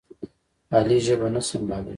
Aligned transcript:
علي 0.77 0.97
ژبه 1.05 1.27
نه 1.35 1.41
سنبالوي. 1.47 1.89